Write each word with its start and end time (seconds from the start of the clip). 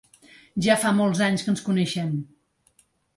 Ja 0.67 0.77
fa 0.85 0.93
molts 0.99 1.21
anys 1.25 1.43
que 1.47 1.53
ens 1.53 1.61
coneixem. 1.67 2.17